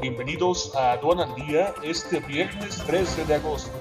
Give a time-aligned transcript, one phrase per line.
[0.00, 3.72] Bienvenidos a Aduana al Día este viernes 13 de agosto.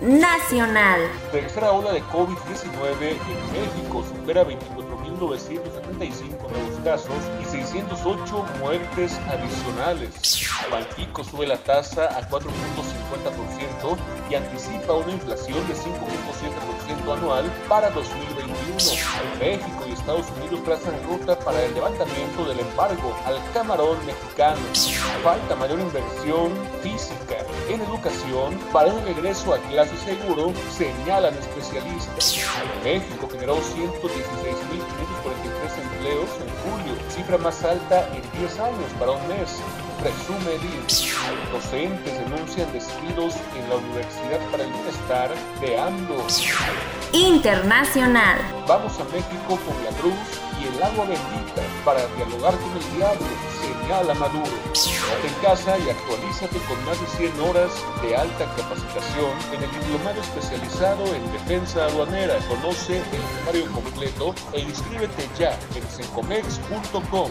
[0.00, 1.00] Nacional.
[1.30, 3.18] Tercera ola de COVID-19 en
[3.52, 7.10] México supera 24.975 nuevos casos
[7.42, 10.45] y 608 muertes adicionales.
[10.70, 13.96] Banxico sube la tasa a 4.50%
[14.30, 18.46] y anticipa una inflación de 5.7% anual para 2021.
[19.38, 24.60] México y Estados Unidos trazan ruta para el levantamiento del embargo al camarón mexicano.
[25.22, 26.52] Falta mayor inversión
[26.82, 27.36] física
[27.68, 32.36] en educación para un regreso a clase seguro, señalan especialistas.
[32.82, 33.86] México generó 116.543
[35.82, 39.60] empleos en julio, cifra más alta en 10 años para un mes
[40.00, 40.86] presume DIR.
[41.52, 46.26] Docentes denuncian despidos en la Universidad para el Bienestar de AMLO.
[47.12, 48.38] Internacional.
[48.66, 50.14] Vamos a México con la cruz
[50.60, 53.26] y el agua bendita para dialogar con el diablo,
[53.60, 54.50] señala Maduro.
[54.72, 57.70] Quédate en casa y actualízate con más de 100 horas
[58.02, 62.38] de alta capacitación en el diplomado especializado en defensa aduanera.
[62.48, 63.04] Conoce el
[63.38, 67.30] temario completo e inscríbete ya en sencomex.com.